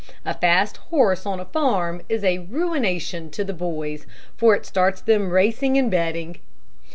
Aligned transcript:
A 0.25 0.33
fast 0.33 0.77
horse 0.77 1.27
on 1.27 1.39
a 1.39 1.45
farm 1.45 2.01
is 2.09 2.23
ruination 2.23 3.29
to 3.29 3.43
the 3.43 3.53
boys, 3.53 4.07
for 4.35 4.55
it 4.55 4.65
starts 4.65 4.99
them 4.99 5.29
racing 5.29 5.77
and 5.77 5.91
betting. 5.91 6.37